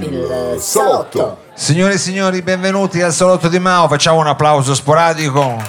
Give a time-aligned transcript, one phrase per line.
[0.00, 1.38] il salotto.
[1.54, 3.88] Signore e signori, benvenuti al Salotto di Mao.
[3.88, 5.60] Facciamo un applauso sporadico,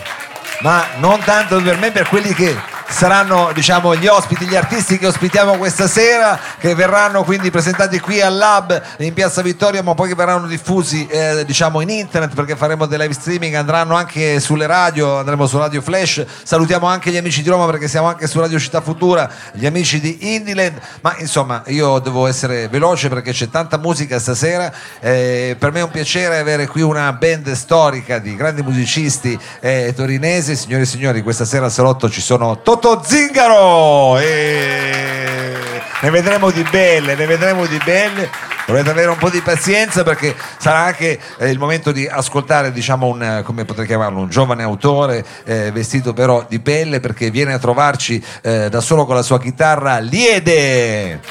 [0.62, 2.56] ma non tanto per me, per quelli che
[2.94, 8.22] saranno diciamo, gli ospiti, gli artisti che ospitiamo questa sera, che verranno quindi presentati qui
[8.22, 12.56] al Lab in Piazza Vittoria, ma poi che verranno diffusi eh, diciamo, in internet perché
[12.56, 16.24] faremo dei live streaming, andranno anche sulle radio, andremo su Radio Flash.
[16.44, 20.00] Salutiamo anche gli amici di Roma perché siamo anche su Radio Città Futura, gli amici
[20.00, 20.80] di Indieland.
[21.02, 24.72] Ma insomma, io devo essere veloce perché c'è tanta musica stasera.
[25.00, 29.94] Eh, per me è un piacere avere qui una band storica di grandi musicisti eh,
[29.96, 30.56] torinesi.
[30.56, 35.56] Signore e signori, questa sera al salotto ci sono Toto Toto Zingaro e
[36.02, 38.30] ne vedremo di belle, ne vedremo di belle.
[38.66, 43.08] Dovete avere un po' di pazienza perché sarà anche eh, il momento di ascoltare, diciamo,
[43.08, 47.58] un, come potrei chiamarlo, un giovane autore eh, vestito però di pelle perché viene a
[47.60, 51.22] trovarci eh, da solo con la sua chitarra Liede.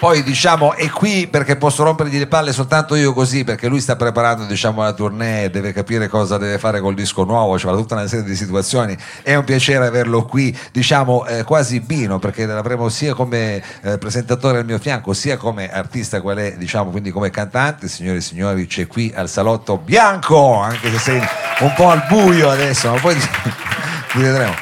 [0.00, 3.96] Poi diciamo è qui perché posso rompergli le palle soltanto io così perché lui sta
[3.96, 8.06] preparando diciamo la tournée deve capire cosa deve fare col disco nuovo c'è tutta una
[8.06, 8.96] serie di situazioni.
[9.22, 14.60] È un piacere averlo qui diciamo eh, quasi bino perché l'avremo sia come eh, presentatore
[14.60, 18.66] al mio fianco sia come artista qual è diciamo quindi come cantante signore e signori
[18.66, 21.20] c'è qui al salotto bianco anche se sei
[21.60, 23.16] un po' al buio adesso ma poi
[24.12, 24.54] ti vedremo.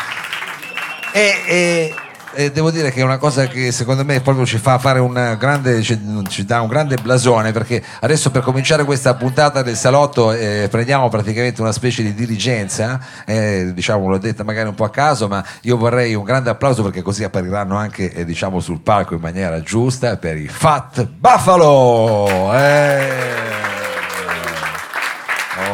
[1.13, 1.95] E, e
[2.39, 5.37] eh, devo dire che è una cosa che secondo me proprio ci fa fare un
[5.37, 10.31] grande, ci, ci dà un grande blasone perché adesso per cominciare questa puntata del salotto
[10.31, 14.91] eh, prendiamo praticamente una specie di dirigenza, eh, diciamo l'ho detta magari un po' a
[14.91, 19.15] caso, ma io vorrei un grande applauso perché così appariranno anche eh, diciamo sul palco
[19.15, 22.55] in maniera giusta per i Fat Buffalo.
[22.55, 23.47] Eh.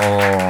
[0.01, 0.44] Oh.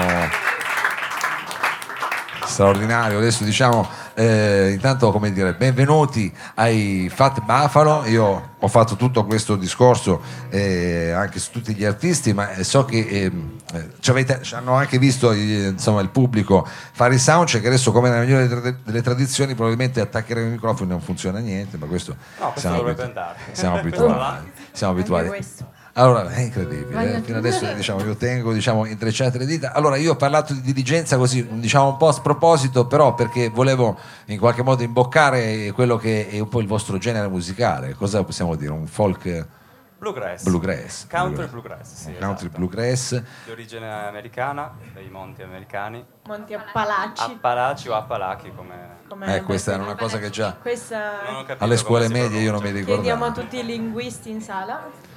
[2.54, 8.04] Straordinario, adesso diciamo eh, intanto, come dire, benvenuti ai Fat Buffalo.
[8.06, 13.04] Io ho fatto tutto questo discorso eh, anche su tutti gli artisti, ma so che
[13.08, 17.66] ehm, eh, ci, avete, ci, hanno anche visto insomma, il pubblico fare i soundcheck.
[17.66, 21.86] Adesso, come nella migliore delle, delle tradizioni, probabilmente attaccheremo i microfoni non funziona niente, ma
[21.86, 23.12] questo, no, questo siamo, abitu-
[23.50, 24.50] siamo abituati.
[24.70, 25.72] Siamo abituati.
[25.96, 27.20] Allora, è incredibile, eh?
[27.22, 29.72] fino adesso diciamo, io tengo diciamo, intrecciate le dita.
[29.72, 33.96] Allora, io ho parlato di diligenza così, diciamo un po' a sproposito, però perché volevo
[34.26, 37.94] in qualche modo imboccare quello che è un po' il vostro genere musicale.
[37.94, 38.72] Cosa possiamo dire?
[38.72, 39.46] Un folk...
[39.96, 40.42] Bluegrass.
[40.42, 41.06] Bluegrass.
[41.06, 42.58] Country bluegrass, sì, Country esatto.
[42.58, 43.22] bluegrass.
[43.44, 46.04] Di origine americana, dei monti americani.
[46.26, 47.22] Monti Appalachi.
[47.22, 48.96] Appalachi o Appalachi come...
[49.08, 51.46] come eh, questa era una cosa che già questa...
[51.56, 53.00] alle scuole medie io non mi ricordavo.
[53.00, 55.12] Chiediamo a tutti i linguisti in sala.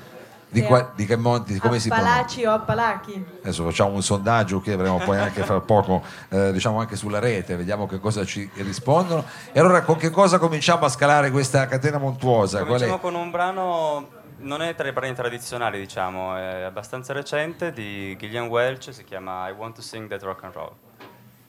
[0.60, 3.26] Di, qua, di, che monti, come si Appalachi o Appalachi?
[3.42, 7.56] Adesso facciamo un sondaggio che avremo poi anche fra poco, eh, diciamo anche sulla rete,
[7.56, 9.24] vediamo che cosa ci rispondono.
[9.52, 12.64] E allora con che cosa cominciamo a scalare questa catena montuosa?
[12.64, 14.08] Cominciamo con un brano,
[14.38, 19.48] non è tra i brani tradizionali diciamo, è abbastanza recente, di Gillian Welch, si chiama
[19.48, 20.72] I Want to Sing That Rock and Roll.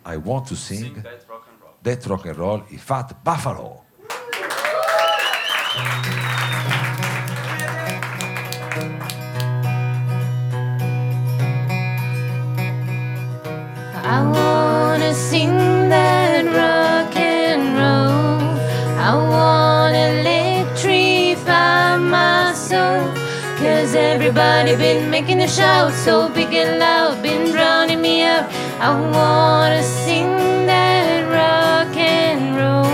[0.06, 1.72] I Want to Sing, sing that, rock and roll.
[1.82, 3.84] that Rock and Roll, i Fat Buffalo.
[14.10, 15.54] I wanna sing
[15.90, 18.58] that rock and roll.
[19.08, 22.54] I wanna electrify my
[23.94, 28.50] everybody been making a shout so big and loud, been drowning me out.
[28.80, 30.30] I wanna sing
[30.66, 32.87] that rock and roll.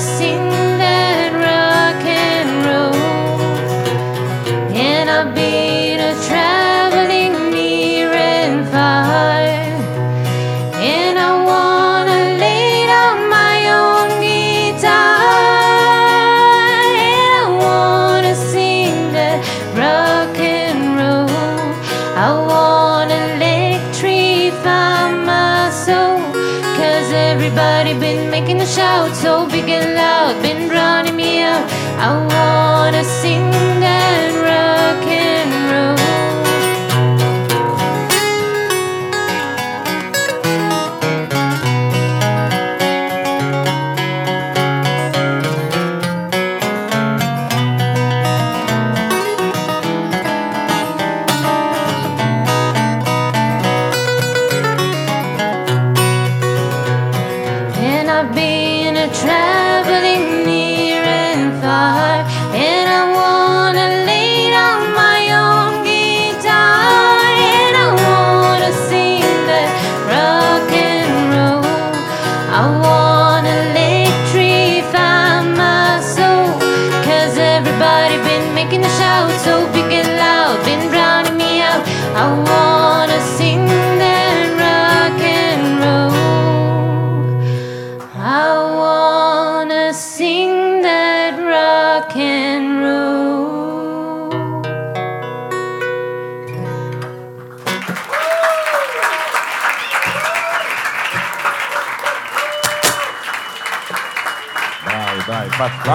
[0.00, 2.94] Sing that rock and roll.
[4.74, 9.70] And I've been a traveling near and.
[10.74, 12.86] And I wanna lay
[13.30, 15.20] my own guitar.
[17.14, 19.38] And I wanna sing that
[19.78, 21.30] rock and roll.
[22.16, 23.38] I wanna
[27.54, 28.23] my
[28.84, 31.64] shout so big and loud, been drowning me out.
[32.08, 33.50] I wanna sing
[33.84, 35.43] that rock and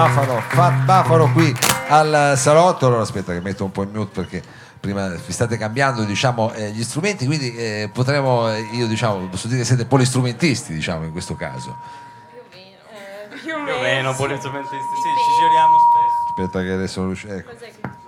[0.08, 1.54] vai, Fat Buffalo qui
[1.88, 2.86] al salotto.
[2.86, 4.42] Allora aspetta che metto un po' in mute perché
[4.80, 9.46] prima vi state cambiando diciamo, eh, gli strumenti, quindi eh, potremo, eh, io diciamo, posso
[9.46, 11.76] dire che siete polistrumentisti diciamo in questo caso.
[12.52, 12.76] Eh,
[13.28, 14.76] più Più o meno, polistrumentisti.
[14.76, 16.42] Sì, ci giriamo spesso.
[16.42, 17.50] Aspetta che adesso non riusci- ecco.
[17.52, 17.98] Cos'è che-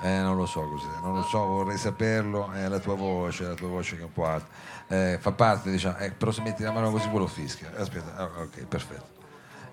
[0.00, 3.54] Eh, non lo so cos'è, non lo so, vorrei saperlo, è la tua voce, la
[3.54, 4.46] tua voce che è un po' alta.
[4.86, 7.72] Eh, fa parte, diciamo, eh, però se metti la mano così quello fischia.
[7.76, 9.17] Aspetta, ah, ok, perfetto.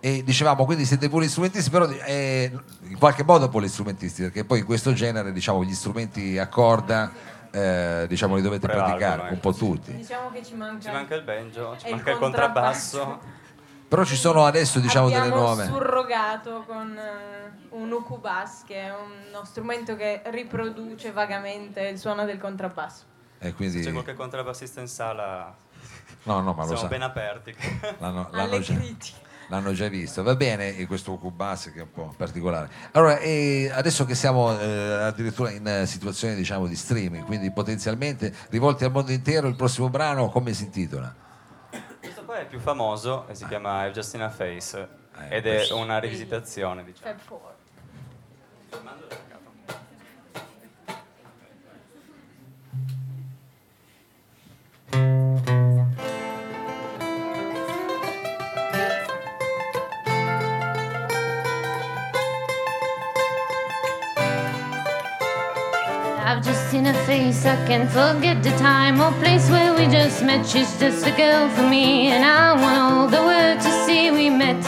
[0.06, 2.52] E dicevamo, quindi siete polistrumentisti, però eh,
[2.84, 7.12] in qualche modo polistrumentisti, perché poi in questo genere, diciamo, gli strumenti a corda,
[7.50, 9.96] eh, diciamo, li dovete Prevalgono, praticare, un ecco, po' tutti.
[9.96, 12.98] Diciamo che ci manca, Ci manca il banjo, ci il manca il contrabbasso.
[13.00, 13.30] contrabbasso.
[13.88, 15.66] Però ci sono adesso, diciamo, delle Abbiamo nuove...
[15.66, 22.38] surrogato con eh, un ukubas che è uno strumento che riproduce vagamente il suono del
[22.38, 23.06] contrabbasso.
[23.40, 23.80] E quindi...
[23.80, 25.51] Se c'è qualche contrabbassista in sala,
[26.25, 26.88] No, no, ma lo siamo sa.
[26.88, 27.56] ben aperti.
[28.00, 29.24] L'hanno, Alle l'hanno già, critiche.
[29.47, 32.69] L'hanno già visto, va bene, e questo Cubas che è un po' particolare.
[32.92, 38.83] Allora, e adesso che siamo eh, addirittura in situazione diciamo di streaming, quindi potenzialmente rivolti
[38.83, 41.13] al mondo intero, il prossimo brano come si intitola?
[42.00, 44.88] Questo qua è più famoso e si chiama I've Just Seen a Face
[45.30, 47.15] Eh, ed è una rivisitazione, diciamo.
[47.15, 47.53] Fab Four.
[66.27, 70.24] I've just seen her face, I can't forget the time or place where we just
[70.24, 70.44] met.
[70.44, 74.31] She's just a girl for me, and I want all the world to see we
[74.31, 74.60] met.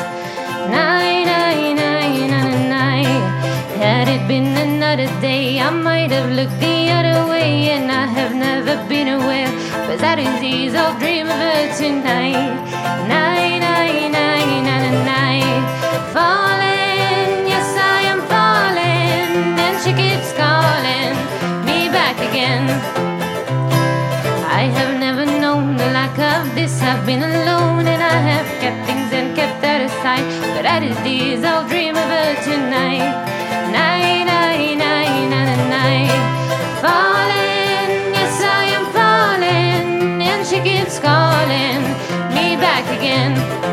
[0.70, 3.22] Night, night, night, night, night.
[3.82, 8.36] Had it been another day, I might have looked the other way, and I have
[8.36, 9.50] never been aware.
[9.88, 12.54] But that is ease, I'll dream of her tonight.
[13.08, 13.37] Night, night,
[26.88, 30.24] I've been alone and I have kept things and kept that aside.
[30.56, 33.12] But at his days, I'll dream of her tonight.
[33.76, 36.16] Night, night, night, night, night.
[36.80, 40.22] Falling, yes, I am falling.
[40.22, 41.84] And she keeps calling
[42.32, 43.67] me back again.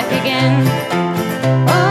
[0.00, 0.66] Back again.
[1.68, 1.89] Oh,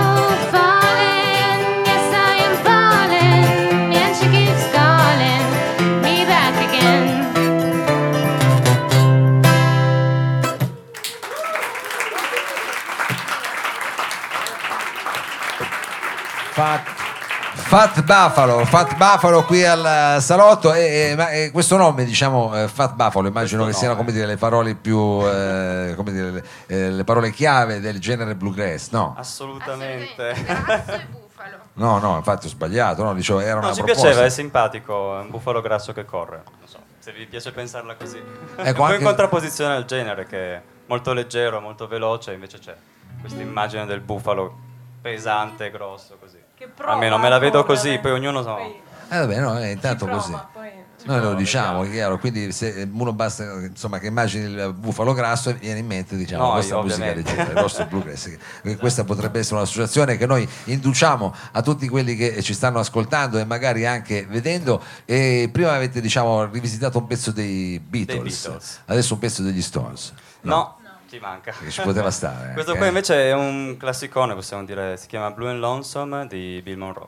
[17.69, 22.67] Fat Buffalo, Fat Buffalo qui al salotto e, e- ma, e questo nome diciamo eh,
[22.67, 24.05] Fat Buffalo immagino che Questo siano nome.
[24.07, 28.33] come dire le parole più eh, come dire le, eh, le parole chiave del genere
[28.33, 30.33] bluegrass no Assolutamente.
[30.33, 31.57] Grasso e bufalo.
[31.73, 35.17] no no infatti ho sbagliato no dicevo era No, una ci proposta piaceva, è simpatico,
[35.19, 36.41] è un bufalo grasso che corre.
[36.59, 38.17] Non so, se vi piace pensarla così.
[38.17, 42.33] Ecco, è un po' anche- in contrapposizione al genere che è molto leggero, molto veloce,
[42.33, 42.75] invece c'è
[43.19, 44.57] questa immagine del bufalo
[45.01, 46.37] pesante, grosso, così.
[46.59, 48.43] Che prova Almeno me la vedo così, poi ognuno.
[48.43, 50.69] Poi eh, vabbè no eh, ci intanto prova, così poi-
[51.05, 55.51] Noi lo diciamo, è chiaro, quindi se uno basta insomma, che immagini il bufalo grasso
[55.51, 57.31] e viene in mente diciamo, Noi, questa musica ovviamente.
[57.31, 58.37] leggera, il rosso e blu classic.
[58.61, 63.37] Perché Questa potrebbe essere un'associazione che noi induciamo a tutti quelli che ci stanno ascoltando
[63.39, 64.83] e magari anche vedendo.
[65.05, 68.81] E prima avete diciamo, rivisitato un pezzo dei Beatles, Beatles.
[68.87, 70.11] adesso un pezzo degli Stones.
[70.41, 70.78] No,
[71.09, 71.51] ci manca.
[71.51, 72.77] Che ci poteva stare, Questo eh.
[72.77, 77.07] qua invece è un classicone, possiamo dire, si chiama Blue and Lonesome di Bill Monroe,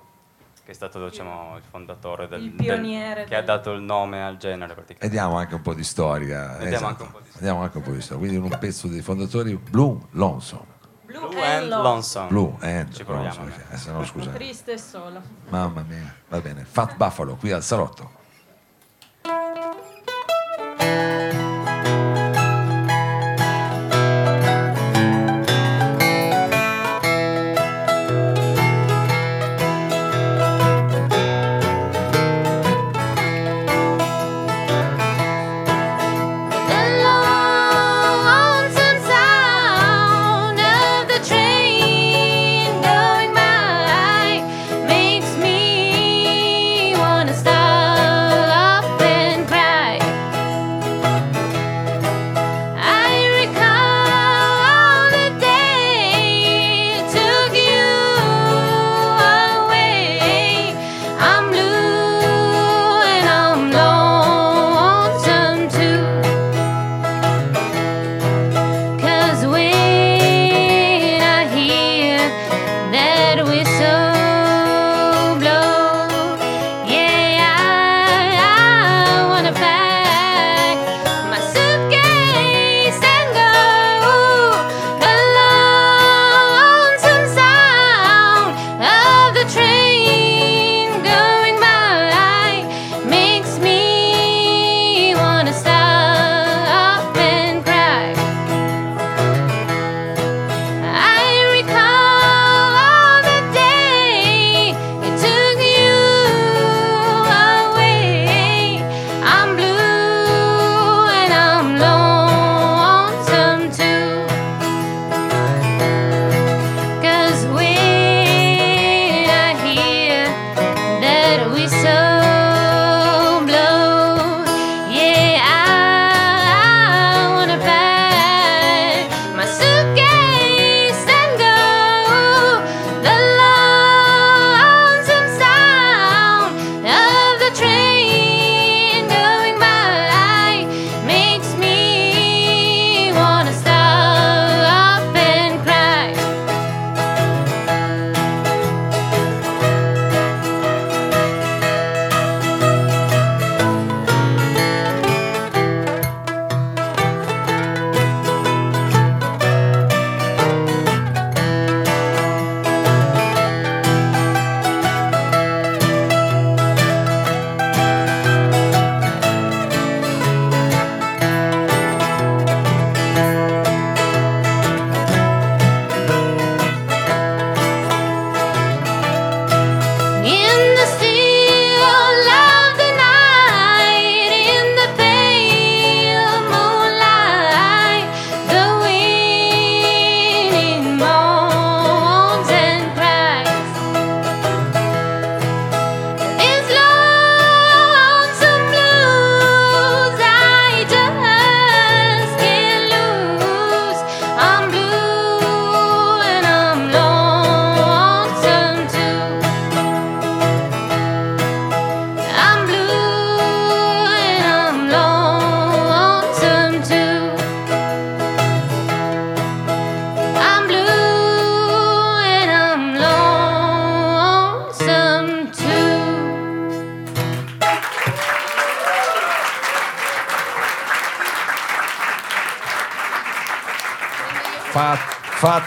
[0.66, 4.24] che è stato diciamo, il fondatore del, Il pioniere del- che ha dato il nome
[4.24, 5.06] al genere praticamente.
[5.06, 6.58] E diamo anche un po' di storia.
[6.58, 6.86] Vediamo esatto.
[6.88, 7.40] anche un po' di storia.
[7.40, 8.28] Vediamo anche un po' di storia.
[8.28, 10.70] Quindi un pezzo dei fondatori Blue Lonesome.
[11.06, 11.82] Blue, Blue and Lonesome.
[11.82, 12.28] Lonesome.
[12.30, 13.36] Blue and Ci proviamo.
[13.38, 13.66] Lonesome.
[13.70, 14.32] Eh, se no.
[14.34, 15.22] Triste e solo.
[15.50, 16.64] Mamma mia, va bene.
[16.64, 18.20] Fat Buffalo qui al salotto.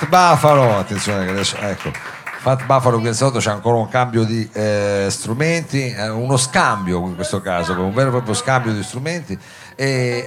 [0.04, 1.90] Fat Buffalo, attenzione che adesso ecco.
[2.38, 6.98] Fat Buffalo qui al salotto c'è ancora un cambio di eh, strumenti, eh, uno scambio
[7.06, 9.38] in questo caso, un vero e proprio scambio di strumenti
[9.74, 10.24] e,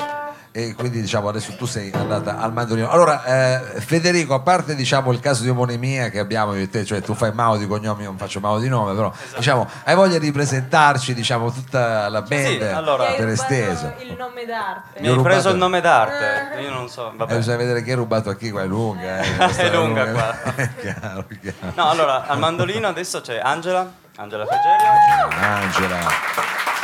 [0.57, 2.89] e quindi diciamo adesso tu sei andata al mandolino.
[2.89, 6.83] Allora eh, Federico, a parte diciamo il caso di omonimia che abbiamo io e te,
[6.83, 9.93] cioè tu fai Mao di cognome, io non faccio Mao di nome, però diciamo hai
[9.93, 13.93] voglia di presentarci diciamo tutta la band allora- Ti hai per esteso?
[13.99, 14.99] il nome d'arte.
[14.99, 17.35] Mi hai rubato- preso il nome d'arte, io non so, Eh, vabbè.
[17.35, 19.19] bisogna vedere chi è rubato a chi, qua è lunga.
[19.19, 20.11] eh, È lunga lunga.
[20.11, 20.53] qua.
[20.81, 21.73] Chiaro, chiaro.
[21.75, 26.76] No, allora, al mandolino adesso c'è Angela, Angela Frigerio, Angela.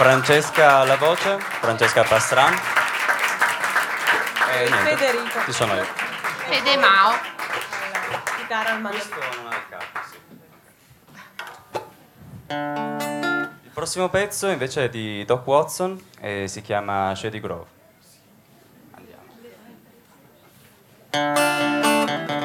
[0.00, 2.54] Francesca alla voce, Francesca Pastran.
[4.50, 5.44] E niente, Federico.
[5.44, 5.84] ci sono io.
[6.48, 7.12] Fede Mao.
[8.38, 9.18] Chitarra al mandolino.
[13.62, 17.66] Il prossimo pezzo invece è di Doc Watson e si chiama Shady Grove.
[21.10, 22.39] Andiamo.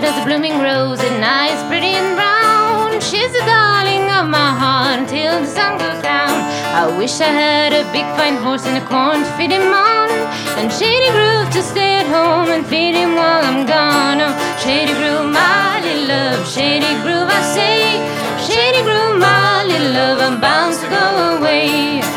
[0.00, 3.00] Red as a blooming rose and eyes pretty and brown.
[3.00, 6.34] She's the darling of my heart until the sun goes down.
[6.80, 10.10] I wish I had a big fine horse and a corn to feed him on.
[10.58, 14.18] And Shady Groove to stay at home and feed him while I'm gone.
[14.26, 16.46] Oh, Shady Groove, my little love.
[16.46, 17.78] Shady Groove, I say.
[18.46, 20.18] Shady Groove, my little love.
[20.20, 21.06] I'm bound to go
[21.38, 22.07] away.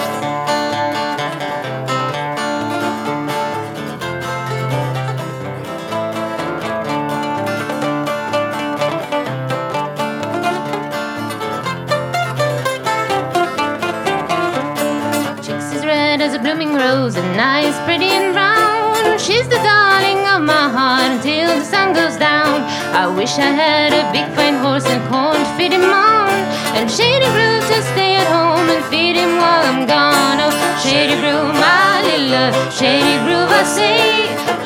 [16.82, 19.20] Rose and eyes pretty and brown.
[19.26, 22.58] She's the darling of my heart until the sun goes down.
[23.02, 26.34] I wish I had a big fine horse and corn to feed him on.
[26.78, 30.38] And Shady Brew to stay at home and feed him while I'm gone.
[30.46, 32.56] Oh, Shady Brew, my little love.
[32.74, 34.02] Shady Brew, I say.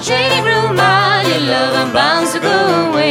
[0.07, 1.73] Shady Brew, my little love.
[1.81, 2.57] I'm bound to go
[2.89, 3.04] away.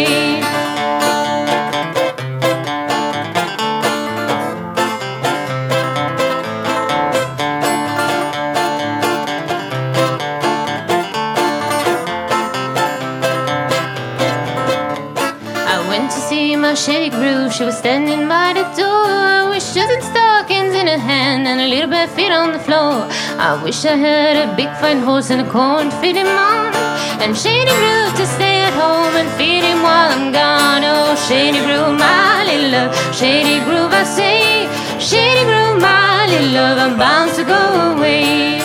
[17.56, 21.68] She was standing by the door with shoes and stockings in her hand and a
[21.68, 23.06] little bare feet on the floor.
[23.38, 26.74] I wish I had a big fine horse and a corn feed him on.
[27.22, 30.82] And shady groove to stay at home and feed him while I'm gone.
[30.82, 32.90] Oh, shady groove, my little love.
[33.14, 34.66] Shady groove, I say.
[34.98, 36.78] Shady groove, my little love.
[36.78, 38.58] I'm bound to go away.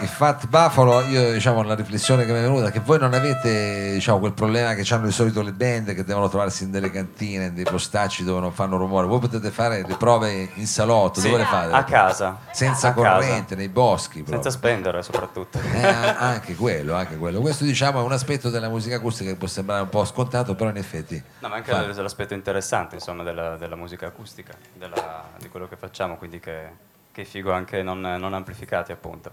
[0.00, 3.14] I Fat Buffalo, io diciamo la riflessione che mi è venuta è che voi non
[3.14, 6.90] avete diciamo, quel problema che hanno di solito le band che devono trovarsi in delle
[6.90, 9.06] cantine, in dei postacci dove non fanno rumore.
[9.06, 11.72] Voi potete fare le prove in salotto, Sì, dove le fate?
[11.72, 12.38] a casa.
[12.50, 13.10] Senza A casa.
[13.12, 14.22] corrente, nei boschi.
[14.22, 14.34] proprio.
[14.42, 15.58] Senza spendere soprattutto.
[15.60, 17.40] Eh, anche quello, anche quello.
[17.40, 20.70] Questo diciamo è un aspetto della musica acustica che può sembrare un po' scontato, però
[20.70, 21.22] in effetti.
[21.40, 22.02] No, ma anche fa.
[22.02, 26.68] l'aspetto interessante insomma, della, della musica acustica, della- di quello che facciamo, quindi che,
[27.12, 29.32] che è figo anche non, non amplificati appunto.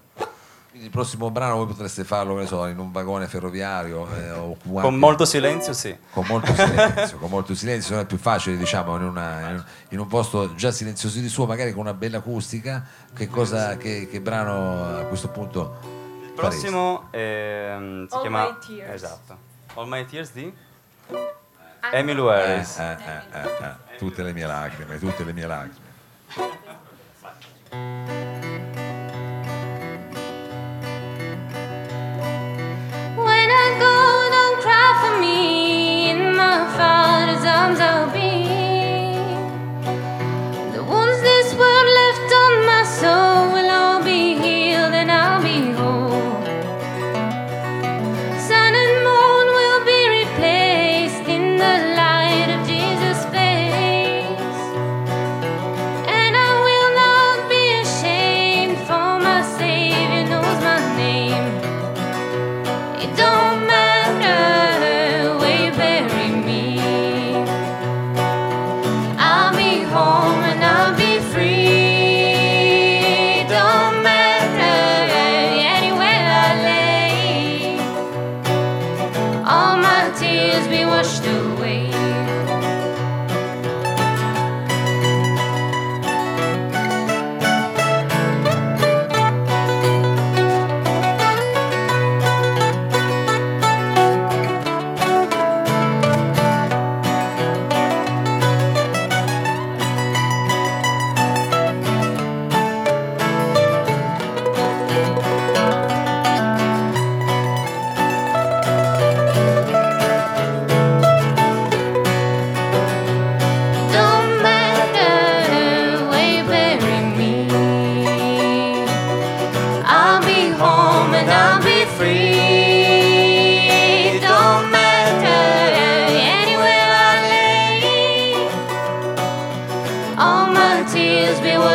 [0.75, 4.75] Quindi il prossimo brano voi potreste farlo, so, in un vagone ferroviario eh, o Con
[4.83, 5.95] anche- molto silenzio sì.
[6.11, 9.99] con molto silenzio, con molto silenzio, non è più facile, diciamo, in, una- in- in
[9.99, 12.85] un posto già silenzioso di suo, magari con una bella acustica.
[13.15, 15.77] Che cosa, che, che brano a questo punto?
[16.25, 18.43] Il prossimo ehm, si All chiama...
[18.43, 18.93] My Tears.
[18.93, 19.37] Esatto.
[19.75, 20.53] All My Tears di
[21.93, 22.77] Emmylou Eh, Harris.
[22.79, 25.93] eh, eh, eh, eh, tutte le mie lacrime, tutte le mie lacrime.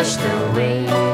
[0.01, 1.10] Washed away.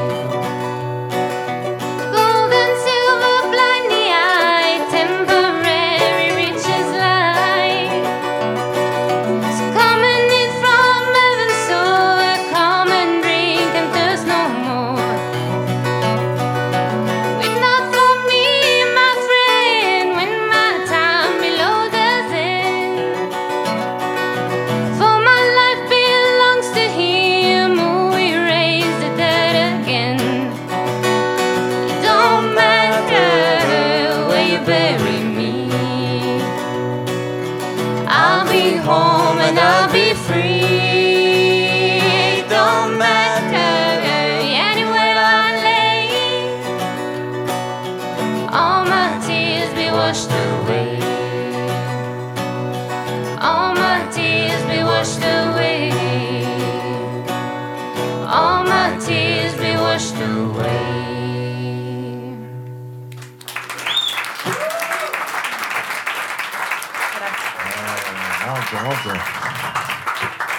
[49.97, 50.99] Washed away.
[53.41, 55.89] All my tears be washed away.
[58.37, 61.05] All my tears be washed away.
[68.45, 69.11] molto molto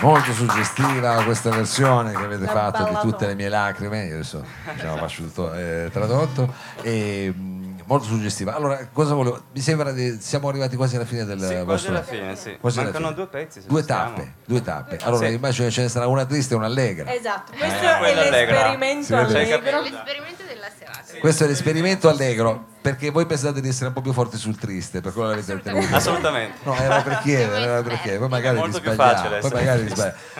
[0.00, 4.44] molto suggestiva questa versione che avete La fatto di tutte le mie lacrime io adesso
[4.72, 7.57] diciamo faccio tutto eh, tradotto e mh,
[7.88, 11.46] molto suggestiva allora cosa volevo mi sembra che siamo arrivati quasi alla fine del Sì,
[11.46, 12.56] quasi vostro alla fine, sì.
[12.60, 13.14] quasi Mancano fine.
[13.16, 15.32] due pezzi, se due tappe due tappe allora Sì.
[15.34, 18.30] immagino che ce ne sarà una triste e una allegra Esatto, questo Eh, è allegra.
[18.68, 19.54] l'esperimento vede.
[19.54, 19.80] allegro.
[19.80, 21.02] L'esperimento della serata.
[21.20, 25.00] questo è l'esperimento allegro perché voi pensate di essere un po' più forti sul triste
[25.00, 26.58] per quello l'avete tenuto Assolutamente.
[26.62, 29.92] No, era per chiedere, era per chiedere, poi magari molto più facile poi magari vi.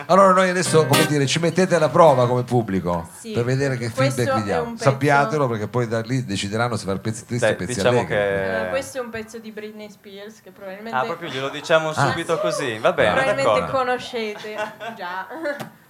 [0.07, 3.89] Allora noi adesso, come dire, ci mettete alla prova come pubblico Sì, per vedere che
[3.89, 4.71] feedback vi è diamo.
[4.71, 8.15] pezzo- Sappiatelo perché poi da lì decideranno se far pezzi tristi o pezzi diciamo allegri.
[8.15, 8.65] che...
[8.65, 12.09] Eh, questo è un pezzo di Britney Spears che probabilmente, Ah, proprio glielo diciamo Ah.
[12.09, 12.77] subito così.
[12.79, 13.77] Va bene, probabilmente d'accordo.
[13.77, 14.55] conoscete
[14.97, 15.27] già.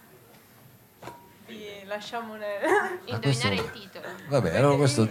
[1.49, 2.59] Vi lasciamo nel...
[3.05, 4.05] Indovinare il titolo.
[4.27, 5.07] Vabbè, allora questo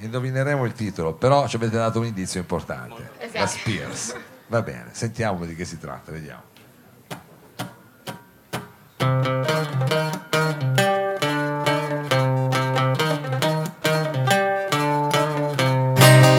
[0.00, 3.10] indovineremo il titolo, però ci avete dato un indizio importante.
[3.18, 3.46] La Esatto.
[3.46, 4.16] Spears.
[4.48, 6.42] Va bene, sentiamo di che si tratta, vediamo.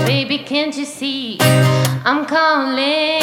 [0.05, 1.37] Baby, can't you see?
[2.05, 3.21] I'm calling.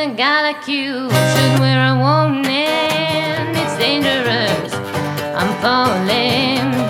[0.00, 2.49] A guy like you should wear a warning.
[5.60, 6.89] Falling.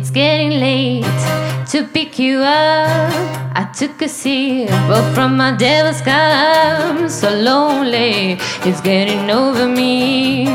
[0.00, 1.02] It's getting late
[1.70, 3.10] to pick you up.
[3.56, 4.70] I took a sip
[5.12, 7.10] from my devil's cup.
[7.10, 10.46] So lonely, it's getting over me.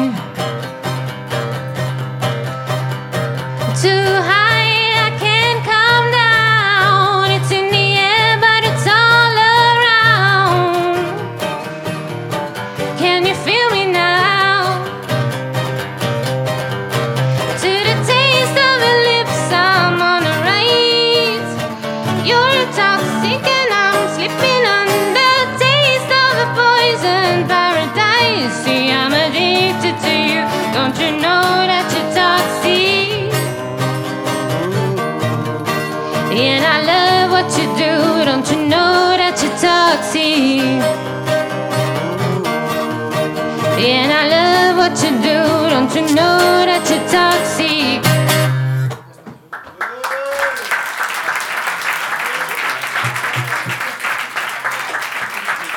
[43.75, 48.05] And I love what you do, don't you know that you're toxic?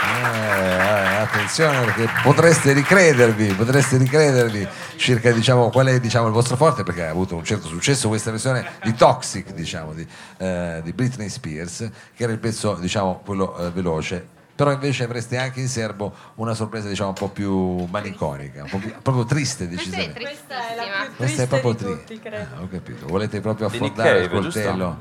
[0.02, 6.82] Eh, attenzione perché potreste ricredervi, potreste ricredervi circa diciamo, qual è diciamo, il vostro forte
[6.82, 10.06] perché ha avuto un certo successo questa versione di Toxic diciamo, di,
[10.36, 15.36] eh, di, Britney Spears che era il pezzo diciamo, quello eh, veloce però invece avreste
[15.36, 19.68] anche in serbo una sorpresa diciamo un po' più malinconica, un po più, proprio triste
[19.68, 20.18] decisamente.
[20.18, 22.14] Questa è, la più Questa è proprio triste.
[22.14, 24.96] Tutti, ah, ho capito, volete proprio affondare il coltello.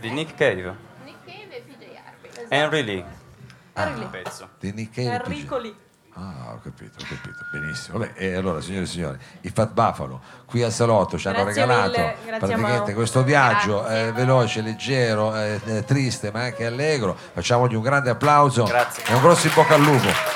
[0.00, 0.76] Di Nick Cave.
[1.04, 2.30] Nick Cave e PJ Harvey.
[2.30, 2.46] Esatto.
[2.48, 3.04] Henry Lee.
[3.74, 4.08] Ah, Henry Lee.
[4.08, 4.48] Pezzo.
[4.58, 5.24] Di Nick Cave.
[5.24, 5.74] Enrico Lee.
[6.18, 7.98] Ah, ho capito, ho capito, benissimo.
[7.98, 11.60] Vabbè, e allora, signore e signori, i Fat Buffalo qui al Salotto ci hanno grazie
[11.60, 17.14] regalato mille, praticamente questo viaggio eh, veloce, leggero, eh, eh, triste ma anche allegro.
[17.14, 19.04] Facciamogli un grande applauso grazie.
[19.06, 20.35] e un grosso in bocca al lupo.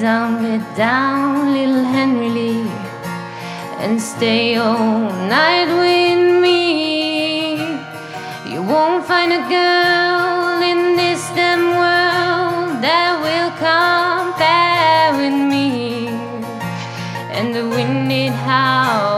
[0.00, 2.70] down, get down, little Henry Lee,
[3.80, 7.58] and stay all night with me.
[8.50, 16.08] You won't find a girl in this damn world that will compare with me.
[17.36, 19.09] And the wind it howls.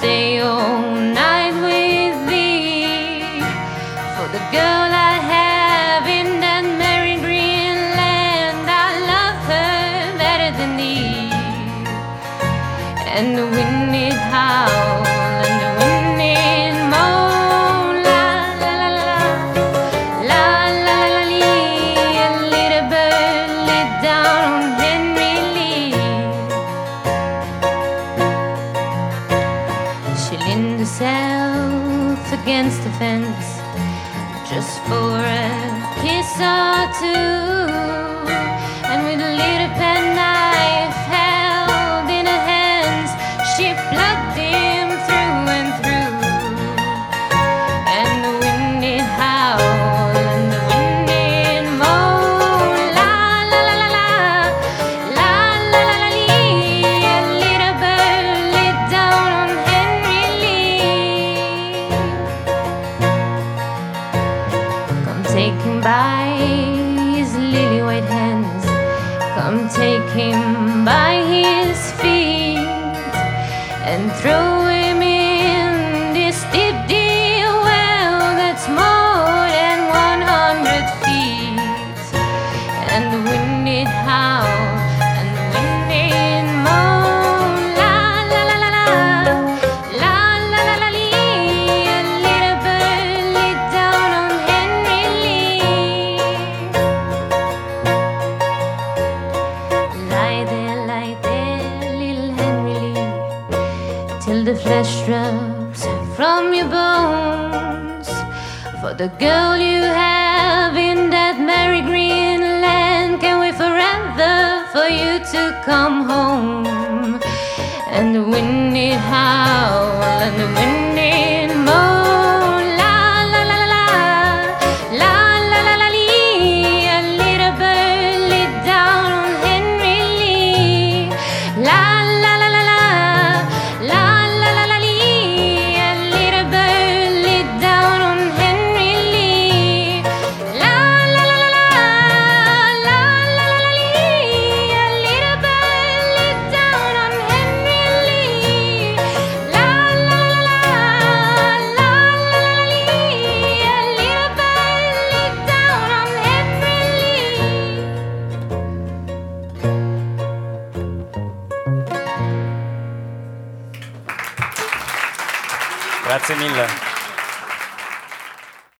[0.00, 3.20] stay all night with thee
[4.16, 4.79] for the girl